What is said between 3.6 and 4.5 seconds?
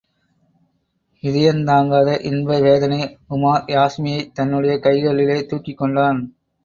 யாஸ்மியைத்